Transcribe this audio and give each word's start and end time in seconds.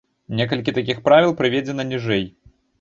Некалькі 0.39 0.73
такіх 0.77 1.03
правіл 1.09 1.37
прыведзена 1.43 1.89
ніжэй. 1.93 2.29